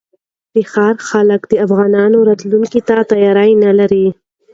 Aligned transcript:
د 0.53 0.55
ښار 0.71 0.95
خلک 1.09 1.41
د 1.47 1.53
افغانانو 1.65 2.17
راتګ 2.29 2.73
ته 2.87 2.95
تیاری 3.11 3.51
نه 3.63 3.71
لري. 3.79 4.07